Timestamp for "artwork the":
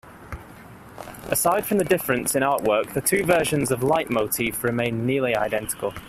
2.41-3.01